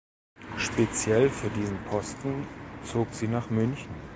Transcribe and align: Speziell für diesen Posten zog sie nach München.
Speziell 0.57 1.29
für 1.29 1.51
diesen 1.51 1.77
Posten 1.83 2.47
zog 2.83 3.13
sie 3.13 3.27
nach 3.27 3.51
München. 3.51 3.91